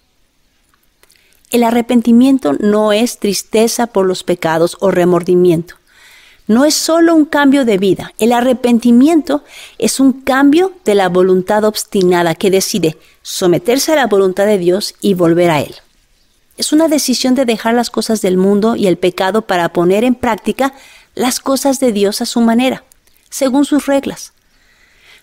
El 1.52 1.62
arrepentimiento 1.62 2.54
no 2.54 2.92
es 2.92 3.20
tristeza 3.20 3.86
por 3.86 4.06
los 4.06 4.24
pecados 4.24 4.76
o 4.80 4.90
remordimiento, 4.90 5.76
no 6.48 6.64
es 6.64 6.74
solo 6.74 7.14
un 7.14 7.26
cambio 7.26 7.64
de 7.64 7.78
vida. 7.78 8.12
El 8.18 8.32
arrepentimiento 8.32 9.44
es 9.78 10.00
un 10.00 10.22
cambio 10.22 10.72
de 10.84 10.96
la 10.96 11.08
voluntad 11.08 11.62
obstinada 11.62 12.34
que 12.34 12.50
decide 12.50 12.98
someterse 13.22 13.92
a 13.92 13.96
la 13.96 14.08
voluntad 14.08 14.46
de 14.46 14.58
Dios 14.58 14.96
y 15.00 15.14
volver 15.14 15.50
a 15.50 15.60
Él. 15.60 15.76
Es 16.56 16.72
una 16.72 16.88
decisión 16.88 17.36
de 17.36 17.44
dejar 17.44 17.74
las 17.74 17.90
cosas 17.90 18.20
del 18.20 18.36
mundo 18.36 18.74
y 18.74 18.88
el 18.88 18.98
pecado 18.98 19.42
para 19.42 19.68
poner 19.68 20.02
en 20.02 20.16
práctica 20.16 20.74
las 21.14 21.38
cosas 21.38 21.78
de 21.78 21.92
Dios 21.92 22.20
a 22.20 22.26
su 22.26 22.40
manera, 22.40 22.82
según 23.34 23.64
sus 23.64 23.86
reglas. 23.86 24.32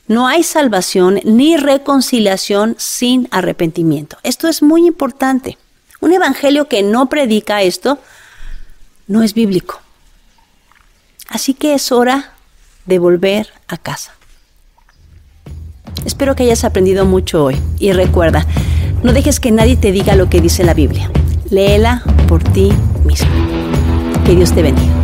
No 0.06 0.28
hay 0.28 0.44
salvación 0.44 1.22
ni 1.24 1.56
reconciliación 1.56 2.76
sin 2.78 3.30
arrepentimiento. 3.32 4.18
Esto 4.24 4.50
es 4.50 4.62
muy 4.62 4.86
importante. 4.86 5.58
Un 6.02 6.12
evangelio 6.12 6.68
que 6.68 6.84
no 6.84 7.08
predica 7.08 7.62
esto 7.62 8.00
no 9.08 9.24
es 9.24 9.34
bíblico. 9.34 9.80
Así 11.30 11.54
que 11.54 11.74
es 11.74 11.94
hora 11.94 12.34
de 12.86 13.00
volver 13.00 13.48
a 13.70 13.78
casa. 13.78 14.14
Espero 16.04 16.36
que 16.36 16.44
hayas 16.44 16.66
aprendido 16.66 17.06
mucho 17.06 17.46
hoy 17.46 17.56
y 17.80 17.94
recuerda, 17.94 18.46
no 19.04 19.14
dejes 19.14 19.40
que 19.40 19.52
nadie 19.52 19.78
te 19.78 19.94
diga 19.94 20.16
lo 20.16 20.30
que 20.30 20.42
dice 20.42 20.66
la 20.66 20.74
Biblia. 20.74 21.10
Léela 21.50 22.04
por 22.28 22.44
ti 22.44 22.74
mismo. 23.06 23.30
Que 24.26 24.36
Dios 24.36 24.54
te 24.54 24.64
bendiga. 24.64 25.01